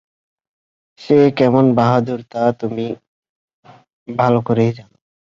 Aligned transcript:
সে 1.01 1.17
কেমন 1.37 1.65
বাহাদুর 1.77 2.19
তা 2.31 2.43
তুমি 2.59 2.85
ভাল 4.07 4.33
করেই 4.47 4.71
জান। 4.73 4.89